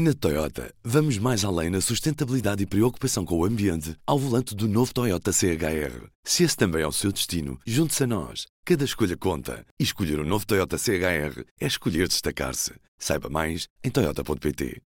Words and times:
Na 0.00 0.14
Toyota, 0.14 0.72
vamos 0.84 1.18
mais 1.18 1.44
além 1.44 1.70
na 1.70 1.80
sustentabilidade 1.80 2.62
e 2.62 2.66
preocupação 2.66 3.24
com 3.24 3.36
o 3.36 3.44
ambiente 3.44 3.96
ao 4.06 4.16
volante 4.16 4.54
do 4.54 4.68
novo 4.68 4.94
Toyota 4.94 5.32
CHR. 5.32 6.06
Se 6.22 6.44
esse 6.44 6.56
também 6.56 6.82
é 6.82 6.86
o 6.86 6.92
seu 6.92 7.10
destino, 7.10 7.58
junte-se 7.66 8.04
a 8.04 8.06
nós. 8.06 8.46
Cada 8.64 8.84
escolha 8.84 9.16
conta. 9.16 9.66
E 9.76 9.82
escolher 9.82 10.20
o 10.20 10.22
um 10.22 10.24
novo 10.24 10.46
Toyota 10.46 10.78
CHR 10.78 11.42
é 11.60 11.66
escolher 11.66 12.06
destacar-se. 12.06 12.74
Saiba 12.96 13.28
mais 13.28 13.66
em 13.82 13.90
Toyota.pt. 13.90 14.80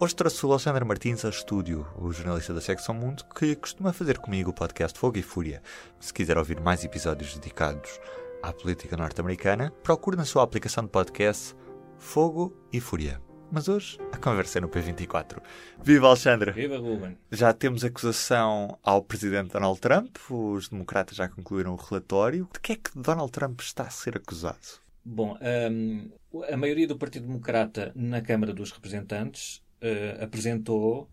Hoje 0.00 0.16
trouxe 0.16 0.44
o 0.44 0.50
Alexandre 0.50 0.84
Martins 0.84 1.24
ao 1.24 1.30
estúdio, 1.30 1.86
o 1.96 2.10
jornalista 2.10 2.52
da 2.52 2.60
Secção 2.60 2.96
Mundo, 2.96 3.24
que 3.32 3.54
costuma 3.54 3.92
fazer 3.92 4.18
comigo 4.18 4.50
o 4.50 4.54
podcast 4.54 4.98
Fogo 4.98 5.18
e 5.18 5.22
Fúria. 5.22 5.62
Se 6.00 6.12
quiser 6.12 6.36
ouvir 6.36 6.60
mais 6.60 6.82
episódios 6.82 7.34
dedicados 7.34 8.00
à 8.42 8.52
política 8.52 8.96
norte-americana, 8.96 9.72
procure 9.82 10.16
na 10.16 10.24
sua 10.24 10.42
aplicação 10.42 10.84
de 10.84 10.90
podcast 10.90 11.54
Fogo 11.98 12.56
e 12.72 12.80
Fúria. 12.80 13.20
Mas 13.50 13.68
hoje 13.68 13.98
a 14.12 14.18
conversa 14.18 14.58
é 14.58 14.60
no 14.60 14.68
P24. 14.68 15.40
Viva 15.82 16.06
Alexandre! 16.06 16.52
Viva 16.52 16.76
Ruben! 16.76 17.16
Já 17.32 17.52
temos 17.52 17.84
acusação 17.84 18.78
ao 18.82 19.02
presidente 19.02 19.52
Donald 19.52 19.80
Trump, 19.80 20.16
os 20.30 20.68
democratas 20.68 21.16
já 21.16 21.28
concluíram 21.28 21.72
o 21.72 21.76
relatório. 21.76 22.48
De 22.52 22.60
que 22.60 22.72
é 22.72 22.76
que 22.76 22.90
Donald 22.94 23.32
Trump 23.32 23.60
está 23.60 23.84
a 23.84 23.90
ser 23.90 24.16
acusado? 24.16 24.58
Bom, 25.04 25.38
um, 25.70 26.10
a 26.52 26.56
maioria 26.56 26.86
do 26.86 26.98
Partido 26.98 27.26
Democrata 27.26 27.90
na 27.94 28.20
Câmara 28.20 28.52
dos 28.52 28.70
Representantes 28.70 29.62
uh, 29.82 30.22
apresentou 30.22 31.08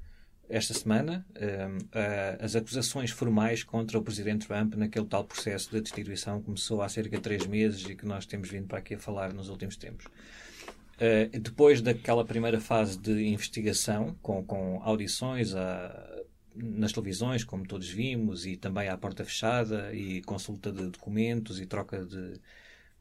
esta 0.49 0.73
semana 0.73 1.25
um, 1.35 1.77
uh, 1.77 2.37
as 2.39 2.55
acusações 2.55 3.11
formais 3.11 3.63
contra 3.63 3.97
o 3.97 4.01
presidente 4.01 4.47
Trump 4.47 4.75
naquele 4.75 5.05
tal 5.05 5.23
processo 5.23 5.71
de 5.71 5.81
destituição 5.81 6.41
começou 6.41 6.81
há 6.81 6.89
cerca 6.89 7.17
de 7.17 7.23
três 7.23 7.45
meses 7.47 7.87
e 7.89 7.95
que 7.95 8.05
nós 8.05 8.25
temos 8.25 8.49
vindo 8.49 8.67
para 8.67 8.79
aqui 8.79 8.95
a 8.95 8.99
falar 8.99 9.33
nos 9.33 9.49
últimos 9.49 9.75
tempos. 9.75 10.05
Uh, 10.05 11.39
depois 11.39 11.81
daquela 11.81 12.23
primeira 12.23 12.59
fase 12.59 12.97
de 12.97 13.27
investigação, 13.27 14.15
com, 14.21 14.43
com 14.45 14.81
audições 14.83 15.53
a, 15.53 16.23
nas 16.55 16.93
televisões, 16.93 17.43
como 17.43 17.67
todos 17.67 17.89
vimos, 17.89 18.45
e 18.45 18.55
também 18.55 18.87
à 18.87 18.97
porta 18.97 19.25
fechada, 19.25 19.93
e 19.93 20.21
consulta 20.21 20.71
de 20.71 20.89
documentos 20.89 21.59
e 21.59 21.65
troca 21.65 22.05
de, 22.05 22.39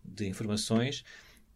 de 0.05 0.27
informações, 0.27 1.05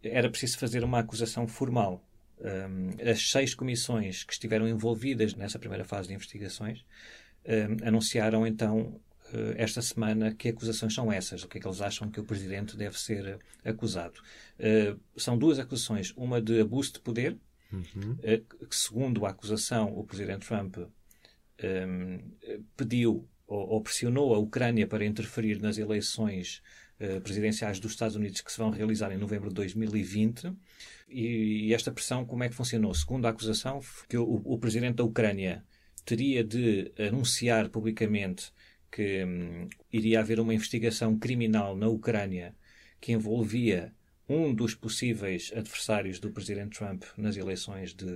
era 0.03 0.31
preciso 0.31 0.59
fazer 0.59 0.85
uma 0.85 1.01
acusação 1.01 1.47
formal. 1.49 2.08
Um, 2.41 3.11
as 3.11 3.31
seis 3.31 3.55
comissões 3.55 4.23
que 4.23 4.33
estiveram 4.33 4.69
envolvidas 4.69 5.35
nessa 5.35 5.59
primeira 5.59 5.85
fase 5.85 6.09
de 6.09 6.15
investigações 6.15 6.85
um, 7.45 7.87
anunciaram 7.87 8.47
então 8.47 9.01
uh, 9.33 9.55
esta 9.57 9.83
semana 9.83 10.33
que 10.35 10.49
acusações 10.49 10.95
são 10.95 11.13
essas, 11.13 11.43
o 11.43 11.49
que 11.49 11.59
é 11.59 11.61
que 11.61 11.67
eles 11.67 11.81
acham 11.81 12.11
que 12.11 12.21
o 12.21 12.25
presidente 12.25 12.77
deve 12.77 12.99
ser 12.99 13.39
acusado. 13.65 14.21
Uh, 14.59 15.01
são 15.17 15.37
duas 15.37 15.59
acusações, 15.59 16.13
uma 16.17 16.41
de 16.41 16.61
abuso 16.61 16.93
de 16.93 17.01
poder, 17.01 17.37
uhum. 17.73 18.13
uh, 18.13 18.67
que 18.67 18.77
segundo 18.77 19.27
a 19.27 19.31
acusação 19.31 19.93
o 19.99 20.05
presidente 20.05 20.47
Trump 20.47 20.77
um, 20.79 22.21
pediu 22.77 23.29
ou, 23.47 23.69
ou 23.71 23.81
pressionou 23.81 24.35
a 24.35 24.39
Ucrânia 24.39 24.87
para 24.87 25.05
interferir 25.05 25.61
nas 25.61 25.79
eleições 25.79 26.63
uh, 27.01 27.21
presidenciais 27.21 27.81
dos 27.81 27.93
Estados 27.93 28.17
Unidos 28.17 28.41
que 28.41 28.53
se 28.53 28.59
vão 28.59 28.71
realizar 28.71 29.11
em 29.13 29.19
novembro 29.19 29.49
de 29.49 29.55
2020. 29.57 30.53
E, 31.09 31.73
esta 31.73 31.93
pressão, 31.93 32.25
como 32.25 32.45
é 32.45 32.49
que 32.49 32.55
funcionou? 32.55 32.95
Segundo 32.95 33.27
a 33.27 33.31
acusação, 33.31 33.81
que 34.09 34.17
o, 34.17 34.43
o 34.45 34.59
presidente 34.59 34.97
da 34.97 35.05
Ucrânia 35.05 35.65
teria 36.05 36.45
de 36.45 36.93
anunciar 36.99 37.69
publicamente 37.69 38.53
que 38.91 39.25
hum, 39.25 39.69
iria 39.93 40.21
haver 40.21 40.41
uma 40.41 40.55
investigação 40.55 41.19
criminal 41.19 41.77
na 41.77 41.89
Ucrânia 41.89 42.55
que 43.01 43.13
envolvia 43.13 43.95
um 44.29 44.53
dos 44.55 44.75
possíveis 44.75 45.51
adversários 45.57 46.21
do 46.21 46.31
presidente 46.31 46.79
Trump 46.79 47.03
nas 47.17 47.37
eleições 47.37 47.95
de, 47.95 48.07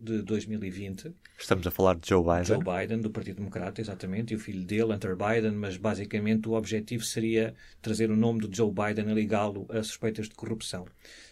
de 0.00 0.22
2020. 0.22 1.12
Estamos 1.36 1.66
a 1.66 1.70
falar 1.70 1.96
de 1.96 2.08
Joe 2.08 2.22
Biden. 2.22 2.44
Joe 2.44 2.58
Biden, 2.58 3.00
do 3.00 3.10
Partido 3.10 3.36
Democrata, 3.36 3.80
exatamente, 3.80 4.32
e 4.32 4.36
o 4.36 4.38
filho 4.38 4.64
dele, 4.64 4.92
Hunter 4.92 5.16
Biden, 5.16 5.52
mas 5.52 5.76
basicamente 5.76 6.48
o 6.48 6.52
objetivo 6.52 7.02
seria 7.02 7.54
trazer 7.82 8.10
o 8.10 8.16
nome 8.16 8.40
do 8.40 8.54
Joe 8.54 8.70
Biden 8.70 9.10
e 9.10 9.14
ligá-lo 9.14 9.66
a 9.68 9.82
suspeitas 9.82 10.28
de 10.28 10.34
corrupção. 10.36 10.86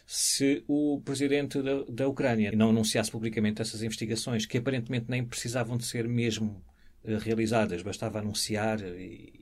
Se 0.05 0.65
o 0.67 1.01
presidente 1.05 1.63
da, 1.63 1.85
da 1.89 2.09
Ucrânia 2.09 2.51
não 2.53 2.71
anunciasse 2.71 3.11
publicamente 3.11 3.63
essas 3.63 3.83
investigações, 3.83 4.45
que 4.45 4.59
aparentemente 4.59 5.07
nem 5.09 5.25
precisavam 5.25 5.77
de 5.77 5.85
ser 5.85 6.09
mesmo 6.09 6.65
uh, 7.05 7.19
realizadas, 7.19 7.83
bastava 7.83 8.19
anunciar 8.19 8.81
e, 8.81 9.38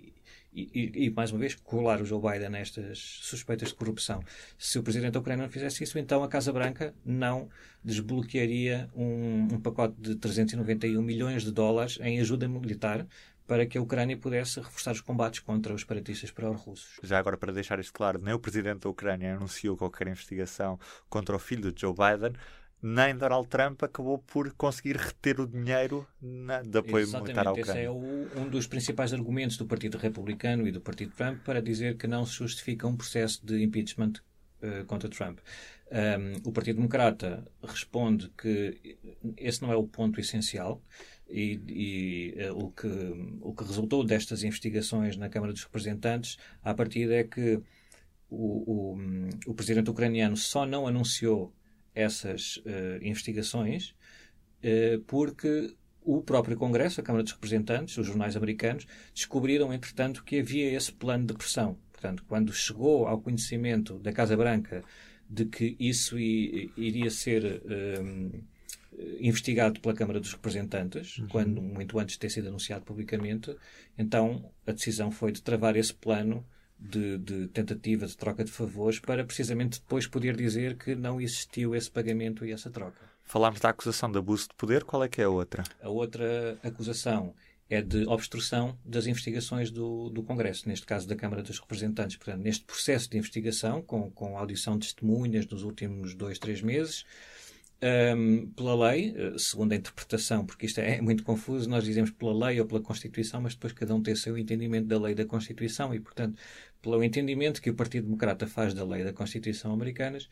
e, 0.57 1.07
e, 1.07 1.11
mais 1.11 1.31
uma 1.31 1.39
vez, 1.39 1.55
colar 1.55 2.01
o 2.01 2.05
Joe 2.05 2.21
Biden 2.21 2.49
nestas 2.49 2.99
suspeitas 3.23 3.69
de 3.69 3.75
corrupção. 3.75 4.23
Se 4.59 4.79
o 4.79 4.83
presidente 4.83 5.13
da 5.13 5.21
Ucrânia 5.21 5.45
não 5.45 5.53
fizesse 5.53 5.85
isso, 5.85 5.99
então 5.99 6.25
a 6.25 6.29
Casa 6.29 6.53
Branca 6.53 6.95
não 7.05 7.49
desbloquearia 7.85 8.89
um, 8.97 9.49
um 9.53 9.61
pacote 9.61 9.95
de 9.99 10.15
391 10.15 11.03
milhões 11.03 11.45
de 11.45 11.53
dólares 11.53 11.99
em 12.01 12.19
ajuda 12.21 12.49
militar 12.49 13.07
para 13.47 13.65
que 13.65 13.79
a 13.79 13.83
Ucrânia 13.83 14.17
pudesse 14.17 14.59
reforçar 14.59 14.93
os 14.93 15.01
combates 15.01 15.41
contra 15.41 15.73
os 15.73 15.83
separatistas 15.83 16.31
pró-russos. 16.31 16.99
Já 17.03 17.19
agora, 17.19 17.37
para 17.37 17.53
deixar 17.53 17.79
isto 17.79 17.93
claro, 17.93 18.21
nem 18.21 18.35
o 18.35 18.39
presidente 18.39 18.81
da 18.81 18.89
Ucrânia 18.89 19.37
anunciou 19.37 19.77
qualquer 19.77 20.09
investigação 20.09 20.81
contra 21.09 21.37
o 21.37 21.39
filho 21.39 21.71
de 21.71 21.81
Joe 21.81 21.95
Biden 21.95 22.33
nem 22.83 23.17
Donald 23.17 23.49
Trump 23.49 23.83
acabou 23.83 24.19
por 24.19 24.53
conseguir 24.53 24.97
reter 24.97 25.41
o 25.41 25.47
dinheiro 25.47 26.07
na, 26.21 26.63
de 26.63 26.79
apoio 26.79 27.05
Exatamente, 27.05 27.35
militar 27.35 27.47
à 27.47 27.53
Ucrânia. 27.53 27.73
Esse 27.73 27.87
é 27.87 27.91
o, 27.91 28.41
um 28.41 28.49
dos 28.49 28.67
principais 28.67 29.13
argumentos 29.13 29.57
do 29.57 29.67
Partido 29.67 29.99
Republicano 29.99 30.67
e 30.67 30.73
do 30.73 30.81
Partido 30.81 31.13
Trump 31.13 31.39
para 31.45 31.61
dizer 31.61 31.97
que 31.97 32.07
não 32.07 32.25
se 32.25 32.35
justifica 32.35 32.87
um 32.87 32.97
processo 32.97 33.45
de 33.45 33.63
impeachment 33.63 34.13
uh, 34.63 34.85
contra 34.87 35.09
Trump. 35.09 35.39
Um, 35.91 36.49
o 36.49 36.53
Partido 36.53 36.77
Democrata 36.77 37.47
responde 37.63 38.31
que 38.37 38.99
esse 39.37 39.63
não 39.63 39.73
é 39.73 39.77
o 39.77 39.87
ponto 39.87 40.19
essencial 40.19 40.83
e, 41.29 41.61
e 41.69 42.51
uh, 42.51 42.65
o, 42.65 42.71
que, 42.73 42.89
o 43.41 43.55
que 43.55 43.65
resultou 43.65 44.05
destas 44.05 44.43
investigações 44.43 45.17
na 45.17 45.29
Câmara 45.29 45.53
dos 45.53 45.63
Representantes, 45.63 46.37
à 46.63 46.75
partida, 46.75 47.15
é 47.15 47.25
que 47.25 47.61
o, 48.29 48.95
o, 48.95 48.99
o 49.47 49.55
presidente 49.55 49.91
ucraniano 49.91 50.37
só 50.37 50.67
não 50.67 50.87
anunciou 50.87 51.53
essas 51.97 52.59
uh, 52.59 53.03
investigações 53.03 53.95
uh, 54.63 55.01
porque 55.07 55.75
o 56.03 56.23
próprio 56.23 56.57
Congresso, 56.57 57.01
a 57.01 57.03
Câmara 57.03 57.25
dos 57.25 57.33
Representantes, 57.33 57.99
os 57.99 58.07
jornais 58.07 58.37
americanos, 58.37 58.87
descobriram, 59.13 59.73
entretanto, 59.73 60.23
que 60.23 60.39
havia 60.39 60.73
esse 60.73 60.93
plano 60.93 61.27
de 61.27 61.35
pressão. 61.35 61.77
Portanto, 61.91 62.25
quando 62.29 62.53
chegou 62.53 63.09
ao 63.09 63.21
conhecimento 63.21 63.99
da 63.99 64.13
Casa 64.13 64.37
Branca 64.37 64.85
de 65.29 65.47
que 65.47 65.77
isso 65.81 66.17
iria 66.17 67.11
ser 67.11 67.61
um, 68.01 68.31
eh, 68.97 69.17
investigado 69.21 69.81
pela 69.81 69.95
Câmara 69.95 70.21
dos 70.21 70.33
Representantes, 70.33 71.19
uhum. 71.19 71.27
quando 71.27 71.61
muito 71.61 71.99
antes 71.99 72.13
de 72.13 72.21
ter 72.21 72.31
sido 72.31 72.47
anunciado 72.47 72.85
publicamente, 72.85 73.57
então 73.99 74.53
a 74.65 74.71
decisão 74.71 75.11
foi 75.11 75.33
de 75.33 75.43
travar 75.43 75.75
esse 75.77 75.93
plano 75.93 76.47
de, 76.79 77.19
de, 77.19 77.49
tentativa 77.49 78.07
de 78.07 78.17
troca 78.17 78.45
de 78.45 78.51
favores 78.51 78.99
para 78.99 79.25
precisamente 79.25 79.81
depois 79.81 80.07
poder 80.07 80.37
dizer 80.37 80.77
que 80.77 80.95
não 80.95 81.21
existiu 81.21 81.75
esse 81.75 81.91
pagamento 81.91 82.45
e 82.45 82.53
essa 82.53 82.71
troca. 82.71 83.01
Falámos 83.25 83.61
da 83.61 83.71
acusação 83.71 84.11
de 84.11 84.19
abuso 84.19 84.49
de 84.49 84.55
poder, 84.55 84.85
qual 84.85 85.03
é 85.03 85.09
que 85.09 85.21
é 85.21 85.25
a 85.25 85.31
outra? 85.31 85.65
A 85.83 85.89
outra 85.89 86.59
acusação 86.63 87.35
é 87.69 87.83
de 87.83 88.07
obstrução 88.07 88.79
das 88.85 89.07
investigações 89.07 89.71
do, 89.71 90.09
do 90.11 90.23
Congresso, 90.23 90.69
neste 90.69 90.87
caso 90.87 91.09
da 91.09 91.17
Câmara 91.17 91.43
dos 91.43 91.59
Representantes. 91.59 92.17
Portanto, 92.17 92.43
neste 92.43 92.65
processo 92.65 93.11
de 93.11 93.19
investigação, 93.19 93.83
com, 93.83 94.09
com 94.11 94.39
audição 94.39 94.79
de 94.79 94.87
testemunhas 94.87 95.47
nos 95.47 95.65
últimos 95.65 96.15
dois, 96.15 96.39
três 96.39 96.63
meses, 96.63 97.05
um, 97.83 98.47
pela 98.53 98.91
lei, 98.91 99.15
eh, 99.17 99.35
segundo 99.39 99.73
a 99.73 99.77
interpretação, 99.77 100.47
porque 100.47 100.67
isto 100.67 100.81
é 100.81 101.01
muito 101.01 101.23
confuso, 101.23 101.69
nós 101.69 101.85
dizemos 101.85 102.11
pela 102.11 102.47
lei 102.47 102.61
ou 102.61 102.67
pela 102.67 102.81
Constituição, 102.81 103.41
mas 103.41 103.55
depois 103.55 103.73
cada 103.73 103.95
um 103.95 104.03
tem 104.03 104.15
o 104.15 104.17
seu 104.17 104.37
entendimento 104.39 104.87
da 104.87 104.99
lei 104.99 105.15
da 105.15 105.27
Constituição 105.27 105.95
e, 105.95 106.01
portanto, 106.01 106.39
pelo 106.81 107.03
entendimento 107.05 107.61
que 107.61 107.71
o 107.71 107.75
Partido 107.75 108.05
Democrata 108.05 108.47
faz 108.47 108.73
da 108.73 108.85
lei 108.85 109.05
da 109.05 109.13
Constituição 109.13 109.73
americanas, 109.73 110.29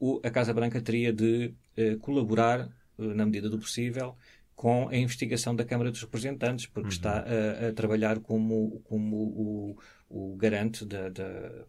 o, 0.00 0.20
a 0.24 0.30
Casa 0.30 0.54
Branca 0.54 0.80
teria 0.80 1.12
de 1.12 1.52
uh, 1.76 1.98
colaborar, 1.98 2.68
uh, 2.96 3.14
na 3.14 3.26
medida 3.26 3.50
do 3.50 3.58
possível, 3.58 4.16
com 4.54 4.88
a 4.88 4.96
investigação 4.96 5.54
da 5.54 5.64
Câmara 5.64 5.90
dos 5.90 6.00
Representantes, 6.00 6.66
porque 6.66 6.88
uhum. 6.88 6.92
está 6.92 7.18
a, 7.20 7.68
a, 7.68 7.72
trabalhar 7.72 8.18
como, 8.20 8.80
como 8.84 9.16
o, 9.16 9.78
o 10.08 10.36
garante 10.36 10.84
da, 10.84 11.08
da, 11.08 11.64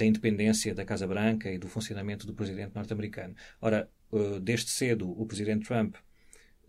da 0.00 0.06
independência 0.06 0.74
da 0.74 0.84
Casa 0.84 1.06
Branca 1.06 1.50
e 1.52 1.58
do 1.58 1.68
funcionamento 1.68 2.26
do 2.26 2.32
presidente 2.32 2.74
norte-americano. 2.74 3.34
Ora, 3.60 3.88
uh, 4.10 4.40
desde 4.40 4.70
cedo, 4.70 5.10
o 5.10 5.26
presidente 5.26 5.66
Trump 5.66 5.94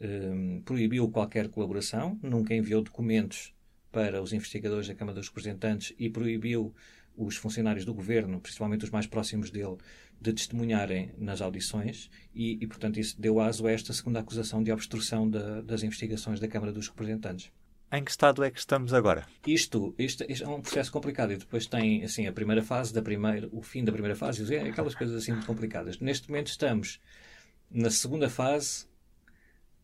um, 0.02 0.62
proibiu 0.64 1.10
qualquer 1.10 1.48
colaboração, 1.48 2.20
nunca 2.22 2.54
enviou 2.54 2.82
documentos 2.82 3.54
para 3.90 4.22
os 4.22 4.34
investigadores 4.34 4.88
da 4.88 4.96
Câmara 4.96 5.18
dos 5.18 5.30
Representantes 5.30 5.94
e 5.98 6.10
proibiu 6.10 6.74
os 7.16 7.38
funcionários 7.38 7.86
do 7.86 7.94
governo, 7.94 8.40
principalmente 8.42 8.84
os 8.84 8.90
mais 8.90 9.08
próximos 9.08 9.50
dele, 9.50 9.78
de 10.20 10.34
testemunharem 10.34 11.12
nas 11.18 11.42
audições 11.42 12.10
e, 12.34 12.58
e 12.62 12.68
portanto, 12.68 13.00
isso 13.00 13.20
deu 13.20 13.40
aso 13.40 13.66
a 13.66 13.72
esta 13.72 13.94
segunda 13.94 14.20
acusação 14.20 14.62
de 14.62 14.72
obstrução 14.72 15.30
da, 15.30 15.62
das 15.62 15.84
investigações 15.84 16.40
da 16.40 16.48
Câmara 16.48 16.72
dos 16.72 16.88
Representantes. 16.90 17.52
Em 17.94 18.06
que 18.06 18.12
estado 18.12 18.42
é 18.42 18.50
que 18.50 18.58
estamos 18.58 18.94
agora? 18.94 19.28
Isto, 19.46 19.94
isto, 20.00 20.24
isto 20.30 20.46
é 20.46 20.48
um 20.48 20.62
processo 20.62 20.90
complicado 20.90 21.34
e 21.34 21.36
depois 21.36 21.66
tem 21.66 22.06
assim 22.06 22.26
a 22.26 22.32
primeira 22.32 22.64
fase 22.64 22.94
da 22.94 23.02
primeira, 23.02 23.50
o 23.52 23.62
fim 23.62 23.84
da 23.84 23.92
primeira 23.92 24.16
fase, 24.16 24.56
aquelas 24.56 24.96
coisas 24.96 25.14
assim 25.22 25.34
muito 25.34 25.46
complicadas. 25.46 26.00
Neste 26.00 26.30
momento 26.30 26.48
estamos 26.48 27.02
na 27.70 27.90
segunda 27.90 28.30
fase 28.30 28.86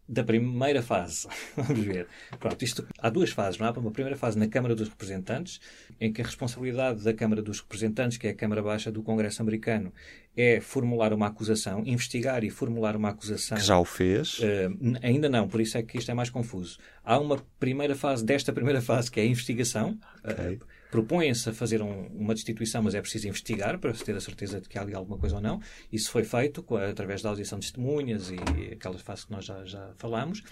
da 0.07 0.23
primeira 0.23 0.81
fase. 0.81 1.27
Vamos 1.57 1.83
ver. 1.83 2.07
Pronto, 2.39 2.63
isto, 2.63 2.87
há 2.97 3.09
duas 3.09 3.31
fases, 3.31 3.59
não 3.59 3.67
há? 3.67 3.71
Uma 3.71 3.91
primeira 3.91 4.17
fase 4.17 4.39
na 4.39 4.47
Câmara 4.47 4.73
dos 4.73 4.87
Representantes, 4.87 5.59
em 5.99 6.13
que 6.13 6.21
a 6.21 6.25
responsabilidade 6.25 7.03
da 7.03 7.13
Câmara 7.13 7.41
dos 7.41 7.59
Representantes, 7.59 8.17
que 8.17 8.27
é 8.27 8.29
a 8.29 8.35
Câmara 8.35 8.63
Baixa 8.63 8.89
do 8.89 9.03
Congresso 9.03 9.41
americano, 9.41 9.91
é 10.37 10.61
formular 10.61 11.11
uma 11.13 11.25
acusação, 11.25 11.81
investigar 11.83 12.43
e 12.43 12.51
formular 12.51 12.95
uma 12.95 13.09
acusação. 13.09 13.57
Que 13.57 13.63
já 13.63 13.79
o 13.79 13.83
fez? 13.83 14.37
Uh, 14.37 14.97
ainda 15.01 15.27
não, 15.27 15.47
por 15.47 15.59
isso 15.59 15.75
é 15.79 15.81
que 15.81 15.97
isto 15.97 16.11
é 16.11 16.13
mais 16.13 16.29
confuso. 16.29 16.77
Há 17.03 17.19
uma 17.19 17.43
primeira 17.59 17.95
fase 17.95 18.23
desta 18.23 18.53
primeira 18.53 18.79
fase, 18.79 19.09
que 19.09 19.19
é 19.19 19.23
a 19.23 19.25
investigação. 19.25 19.97
Okay. 20.23 20.57
Uh, 20.57 20.59
propõem-se 20.91 21.49
a 21.49 21.53
fazer 21.53 21.81
um, 21.81 22.05
uma 22.07 22.35
destituição, 22.35 22.83
mas 22.83 22.93
é 22.93 23.01
preciso 23.01 23.27
investigar 23.27 23.79
para 23.79 23.91
se 23.95 24.03
ter 24.03 24.15
a 24.15 24.21
certeza 24.21 24.61
de 24.61 24.69
que 24.69 24.77
há 24.77 24.83
ali 24.83 24.93
alguma 24.93 25.17
coisa 25.17 25.37
ou 25.37 25.41
não. 25.41 25.59
Isso 25.91 26.11
foi 26.11 26.23
feito 26.23 26.63
através 26.75 27.23
da 27.23 27.29
audição 27.29 27.57
de 27.57 27.65
testemunhas 27.65 28.29
e 28.29 28.73
aquelas 28.73 29.01
fases 29.01 29.25
que 29.25 29.31
nós 29.31 29.43
já, 29.43 29.65
já 29.65 29.91
falámos. 29.97 30.43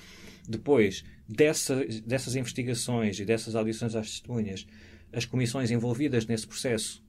Depois 0.50 1.04
dessa, 1.30 1.86
dessas 2.04 2.36
investigações 2.36 3.20
e 3.20 3.26
dessas 3.26 3.56
audições 3.56 3.96
às 3.96 4.10
testemunhas, 4.10 4.66
as 5.14 5.26
comissões 5.26 5.70
envolvidas 5.70 6.26
nesse 6.26 6.48
processo 6.48 7.05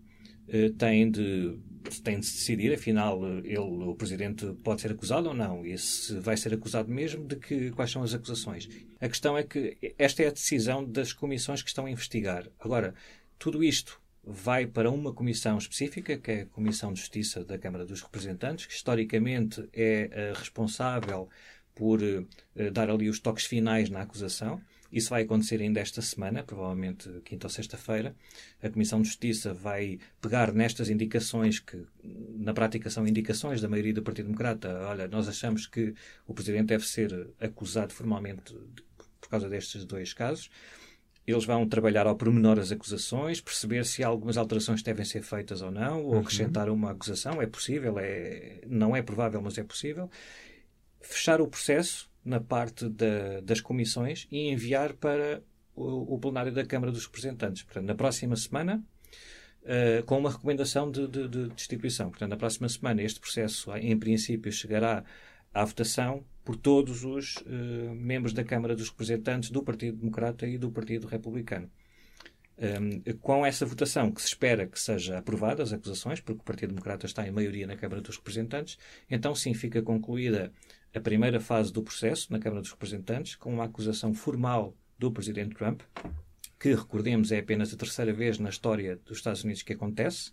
eh, 0.48 0.70
têm 0.76 1.10
de, 1.10 1.58
têm 2.02 2.20
de 2.20 2.26
decidir, 2.26 2.72
afinal, 2.72 3.20
ele, 3.38 3.58
o 3.58 3.94
Presidente 3.94 4.46
pode 4.62 4.80
ser 4.80 4.92
acusado 4.92 5.28
ou 5.28 5.34
não, 5.34 5.64
e 5.64 5.76
se 5.78 6.18
vai 6.20 6.36
ser 6.36 6.54
acusado 6.54 6.90
mesmo, 6.90 7.26
de 7.26 7.36
que, 7.36 7.70
quais 7.72 7.90
são 7.90 8.02
as 8.02 8.14
acusações. 8.14 8.68
A 9.00 9.08
questão 9.08 9.36
é 9.36 9.42
que 9.42 9.76
esta 9.98 10.22
é 10.22 10.28
a 10.28 10.32
decisão 10.32 10.84
das 10.84 11.12
comissões 11.12 11.62
que 11.62 11.68
estão 11.68 11.86
a 11.86 11.90
investigar. 11.90 12.48
Agora, 12.58 12.94
tudo 13.38 13.62
isto 13.62 14.00
vai 14.24 14.66
para 14.66 14.90
uma 14.90 15.12
comissão 15.12 15.56
específica, 15.56 16.16
que 16.16 16.30
é 16.30 16.40
a 16.42 16.46
Comissão 16.46 16.92
de 16.92 17.00
Justiça 17.00 17.44
da 17.44 17.56
Câmara 17.56 17.86
dos 17.86 18.02
Representantes, 18.02 18.66
que 18.66 18.72
historicamente 18.72 19.68
é 19.72 20.32
responsável 20.34 21.28
por 21.76 22.02
uh, 22.02 22.26
dar 22.72 22.90
ali 22.90 23.08
os 23.08 23.20
toques 23.20 23.44
finais 23.44 23.88
na 23.88 24.00
acusação. 24.00 24.60
Isso 24.90 25.10
vai 25.10 25.22
acontecer 25.22 25.60
ainda 25.60 25.80
esta 25.80 26.00
semana, 26.00 26.42
provavelmente 26.42 27.08
quinta 27.24 27.46
ou 27.46 27.50
sexta-feira. 27.50 28.14
A 28.62 28.70
Comissão 28.70 29.00
de 29.02 29.08
Justiça 29.08 29.52
vai 29.52 29.98
pegar 30.20 30.52
nestas 30.52 30.88
indicações, 30.88 31.58
que 31.58 31.84
na 32.02 32.54
prática 32.54 32.88
são 32.90 33.06
indicações 33.06 33.60
da 33.60 33.68
maioria 33.68 33.94
do 33.94 34.02
Partido 34.02 34.26
Democrata. 34.26 34.68
Olha, 34.88 35.08
nós 35.08 35.28
achamos 35.28 35.66
que 35.66 35.94
o 36.26 36.34
Presidente 36.34 36.66
deve 36.66 36.86
ser 36.86 37.30
acusado 37.40 37.92
formalmente 37.92 38.54
por 39.20 39.28
causa 39.28 39.48
destes 39.48 39.84
dois 39.84 40.12
casos. 40.12 40.50
Eles 41.26 41.44
vão 41.44 41.68
trabalhar 41.68 42.06
ao 42.06 42.14
pormenor 42.14 42.56
as 42.56 42.70
acusações, 42.70 43.40
perceber 43.40 43.84
se 43.84 44.04
algumas 44.04 44.36
alterações 44.36 44.80
devem 44.80 45.04
ser 45.04 45.22
feitas 45.22 45.60
ou 45.60 45.72
não, 45.72 46.04
ou 46.04 46.12
uhum. 46.12 46.20
acrescentar 46.20 46.70
uma 46.70 46.92
acusação. 46.92 47.42
É 47.42 47.46
possível, 47.46 47.98
é, 47.98 48.60
não 48.64 48.94
é 48.94 49.02
provável, 49.02 49.42
mas 49.42 49.58
é 49.58 49.64
possível. 49.64 50.08
Fechar 51.00 51.40
o 51.40 51.48
processo 51.48 52.08
na 52.26 52.40
parte 52.40 52.88
da, 52.88 53.40
das 53.40 53.60
comissões 53.60 54.26
e 54.30 54.50
enviar 54.50 54.92
para 54.94 55.42
o, 55.74 56.14
o, 56.14 56.18
plenário 56.18 56.52
da 56.52 56.64
Câmara 56.64 56.90
dos 56.90 57.06
Representantes. 57.06 57.62
Portanto, 57.62 57.86
na 57.86 57.94
próxima 57.94 58.34
semana, 58.36 58.84
uh, 59.62 60.04
com 60.04 60.18
uma 60.18 60.30
recomendação 60.30 60.90
de, 60.90 61.06
de, 61.06 61.28
de 61.28 61.48
destituição. 61.50 62.10
Portanto, 62.10 62.30
na 62.30 62.36
próxima 62.36 62.68
semana, 62.68 63.02
este 63.02 63.20
processo, 63.20 63.74
em 63.76 63.96
princípio, 63.96 64.50
chegará 64.50 65.04
à 65.54 65.64
votação 65.64 66.24
por 66.44 66.56
todos 66.56 67.04
os 67.04 67.36
uh, 67.36 67.94
membros 67.94 68.32
da 68.32 68.42
Câmara 68.42 68.74
dos 68.74 68.88
Representantes 68.90 69.50
do 69.50 69.62
Partido 69.62 69.98
Democrata 69.98 70.46
e 70.46 70.58
do 70.58 70.70
Partido 70.70 71.06
Republicano. 71.06 71.70
Um, 72.58 73.02
com 73.20 73.44
essa 73.44 73.66
votação, 73.66 74.10
que 74.10 74.20
se 74.22 74.28
espera 74.28 74.66
que 74.66 74.80
seja 74.80 75.18
aprovada 75.18 75.62
as 75.62 75.74
acusações, 75.74 76.20
porque 76.20 76.40
o 76.40 76.44
Partido 76.44 76.70
Democrata 76.70 77.04
está 77.04 77.26
em 77.28 77.30
maioria 77.30 77.66
na 77.66 77.76
Câmara 77.76 78.00
dos 78.00 78.16
Representantes, 78.16 78.78
então 79.10 79.34
sim 79.34 79.52
fica 79.52 79.82
concluída 79.82 80.50
a 80.96 81.00
primeira 81.00 81.38
fase 81.38 81.72
do 81.72 81.82
processo 81.82 82.32
na 82.32 82.38
Câmara 82.38 82.62
dos 82.62 82.70
Representantes, 82.70 83.36
com 83.36 83.52
uma 83.52 83.64
acusação 83.64 84.14
formal 84.14 84.74
do 84.98 85.12
Presidente 85.12 85.54
Trump, 85.54 85.82
que, 86.58 86.74
recordemos, 86.74 87.30
é 87.32 87.38
apenas 87.38 87.72
a 87.72 87.76
terceira 87.76 88.12
vez 88.12 88.38
na 88.38 88.48
história 88.48 88.98
dos 89.04 89.18
Estados 89.18 89.44
Unidos 89.44 89.62
que 89.62 89.74
acontece. 89.74 90.32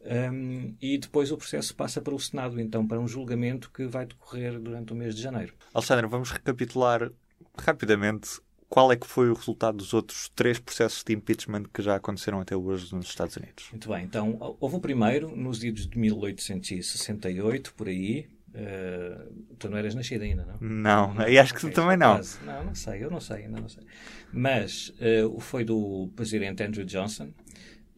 Um, 0.00 0.76
e 0.80 0.98
depois 0.98 1.32
o 1.32 1.36
processo 1.36 1.74
passa 1.74 2.00
para 2.00 2.14
o 2.14 2.20
Senado, 2.20 2.60
então, 2.60 2.86
para 2.86 3.00
um 3.00 3.08
julgamento 3.08 3.70
que 3.72 3.86
vai 3.86 4.06
decorrer 4.06 4.60
durante 4.60 4.92
o 4.92 4.96
mês 4.96 5.14
de 5.14 5.22
janeiro. 5.22 5.54
Alexandre, 5.72 6.06
vamos 6.06 6.30
recapitular 6.30 7.10
rapidamente 7.56 8.40
qual 8.68 8.92
é 8.92 8.96
que 8.96 9.06
foi 9.06 9.30
o 9.30 9.34
resultado 9.34 9.78
dos 9.78 9.94
outros 9.94 10.28
três 10.36 10.58
processos 10.58 11.02
de 11.02 11.14
impeachment 11.14 11.64
que 11.72 11.80
já 11.80 11.96
aconteceram 11.96 12.40
até 12.40 12.54
hoje 12.54 12.94
nos 12.94 13.06
Estados 13.06 13.36
Unidos. 13.36 13.68
Muito 13.72 13.88
bem, 13.88 14.04
então 14.04 14.56
houve 14.60 14.76
o 14.76 14.80
primeiro 14.80 15.34
nos 15.34 15.64
idos 15.64 15.88
de 15.88 15.98
1868, 15.98 17.74
por 17.74 17.88
aí. 17.88 18.28
Uh, 18.58 19.46
tu 19.56 19.68
não 19.68 19.78
eras 19.78 19.94
nascido 19.94 20.22
ainda, 20.22 20.44
não? 20.44 20.56
Não, 20.60 21.14
não 21.14 21.28
e 21.28 21.38
acho 21.38 21.54
que 21.54 21.60
tu 21.60 21.70
também 21.70 21.96
não. 21.96 22.16
Quase. 22.16 22.38
Não, 22.44 22.64
não 22.64 22.74
sei, 22.74 23.04
eu 23.04 23.10
não 23.10 23.20
sei, 23.20 23.44
ainda 23.44 23.60
não 23.60 23.68
sei. 23.68 23.84
Mas 24.32 24.92
uh, 24.98 25.38
foi 25.38 25.64
do 25.64 26.10
presidente 26.16 26.62
Andrew 26.62 26.84
Johnson, 26.84 27.30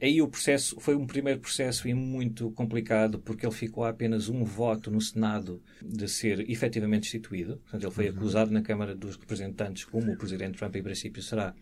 Aí 0.03 0.23
o 0.23 0.29
processo 0.29 0.81
foi 0.81 0.95
um 0.95 1.07
primeiro 1.07 1.41
processo 1.41 1.87
e 1.87 1.93
muito 1.93 2.51
complicado 2.53 3.19
porque 3.19 3.45
ele 3.45 3.55
ficou 3.55 3.85
a 3.85 3.91
apenas 3.91 4.31
um 4.31 4.43
voto 4.45 4.91
no 4.91 4.99
Senado 4.99 5.63
de 5.83 6.09
ser 6.09 6.49
efetivamente 6.51 7.03
destituído. 7.03 7.59
Portanto, 7.59 7.85
ele 7.85 7.93
foi 7.93 8.09
uhum. 8.09 8.17
acusado 8.17 8.51
na 8.51 8.63
Câmara 8.63 8.95
dos 8.95 9.17
Representantes, 9.17 9.85
como 9.85 10.11
o 10.11 10.17
Presidente 10.17 10.57
Trump 10.57 10.75
em 10.75 10.83
princípio 10.83 11.23
será, 11.23 11.55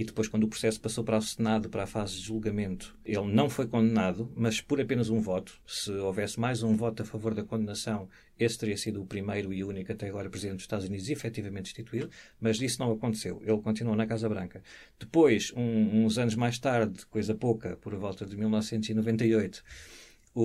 e 0.00 0.04
depois, 0.04 0.28
quando 0.28 0.44
o 0.44 0.48
processo 0.48 0.80
passou 0.80 1.04
para 1.04 1.18
o 1.18 1.20
Senado, 1.20 1.68
para 1.68 1.82
a 1.82 1.86
fase 1.86 2.14
de 2.14 2.22
julgamento, 2.22 2.96
ele 3.04 3.30
não 3.30 3.50
foi 3.50 3.66
condenado, 3.66 4.32
mas 4.34 4.58
por 4.58 4.80
apenas 4.80 5.10
um 5.10 5.20
voto. 5.20 5.60
Se 5.66 5.90
houvesse 5.90 6.40
mais 6.40 6.62
um 6.62 6.74
voto 6.74 7.02
a 7.02 7.04
favor 7.04 7.34
da 7.34 7.44
condenação, 7.44 8.08
esse 8.38 8.56
teria 8.56 8.78
sido 8.78 9.02
o 9.02 9.06
primeiro 9.06 9.52
e 9.52 9.62
único 9.62 9.92
até 9.92 10.08
agora 10.08 10.30
Presidente 10.30 10.56
dos 10.56 10.62
Estados 10.62 10.86
Unidos 10.86 11.10
efetivamente 11.10 11.64
destituído, 11.64 12.08
mas 12.40 12.58
isso 12.62 12.80
não 12.80 12.90
aconteceu. 12.92 13.42
Ele 13.44 13.60
continuou 13.60 13.94
na 13.94 14.06
Casa 14.06 14.26
Branca. 14.26 14.62
Depois, 14.98 15.52
um, 15.54 16.06
uns 16.06 16.16
anos 16.16 16.34
mais 16.34 16.58
tarde, 16.58 17.04
coisa 17.04 17.34
pouca, 17.34 17.76
por 17.76 17.94
volta 17.94 18.24
de 18.24 18.38
1998, 18.38 19.62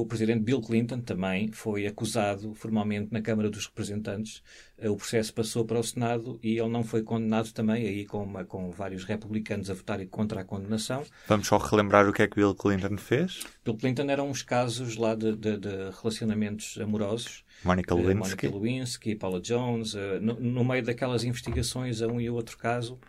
o 0.02 0.06
presidente 0.06 0.42
Bill 0.42 0.62
Clinton 0.62 1.00
também 1.02 1.52
foi 1.52 1.86
acusado 1.86 2.54
formalmente 2.54 3.10
na 3.12 3.22
Câmara 3.22 3.50
dos 3.50 3.66
Representantes. 3.66 4.42
Eh, 4.78 4.90
o 4.90 4.96
processo 4.96 5.34
passou 5.34 5.66
para 5.66 5.80
o 5.80 5.84
Senado 5.84 6.40
e 6.42 6.58
ele 6.58 6.70
não 6.70 6.84
foi 6.84 7.04
condenado 7.04 7.52
também, 7.52 7.86
aí 7.86 8.06
com, 8.06 8.24
uma, 8.24 8.44
com 8.44 8.72
vários 8.72 9.04
republicanos 9.04 9.70
a 9.70 9.74
votarem 9.74 10.08
contra 10.08 10.42
a 10.42 10.44
condenação. 10.44 11.04
Vamos 11.28 11.48
só 11.48 11.58
relembrar 11.58 12.08
o 12.10 12.14
que 12.14 12.24
é 12.24 12.28
que 12.28 12.36
Bill 12.36 12.56
Clinton 12.56 12.98
fez? 12.98 13.46
Bill 13.64 13.78
Clinton 13.78 14.10
eram 14.10 14.30
uns 14.30 14.42
casos 14.42 14.96
lá 14.98 15.16
de, 15.16 15.36
de, 15.36 15.58
de 15.58 15.90
relacionamentos 16.02 16.78
amorosos. 16.82 17.44
Monica 17.64 17.94
eh, 17.94 17.98
Lewinsky. 17.98 18.48
Monica 18.48 18.58
Lewinsky, 18.58 19.16
Paula 19.16 19.42
Jones. 19.42 19.96
Eh, 19.96 20.20
no, 20.20 20.40
no 20.40 20.64
meio 20.64 20.84
daquelas 20.84 21.24
investigações 21.24 22.02
a 22.02 22.08
um 22.08 22.20
e 22.20 22.30
outro 22.30 22.58
caso, 22.58 23.00